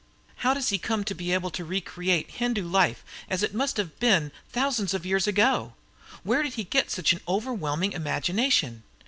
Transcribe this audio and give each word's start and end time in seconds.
How 0.37 0.55
does 0.55 0.69
he 0.69 0.79
come 0.79 1.03
to 1.03 1.13
be 1.13 1.31
able 1.31 1.51
to 1.51 1.63
re 1.63 1.79
create 1.79 2.31
Hindu 2.31 2.67
life 2.67 3.03
as 3.29 3.43
it 3.43 3.53
must 3.53 3.77
have 3.77 3.99
been 3.99 4.31
thousands 4.49 4.95
of 4.95 5.05
years 5.05 5.27
ago? 5.27 5.75
Where 6.23 6.41
did 6.41 6.53
he 6.55 6.63
get 6.63 6.89
such 6.89 7.13
an 7.13 7.21
overwhelming 7.27 7.91
imagination? 7.93 8.81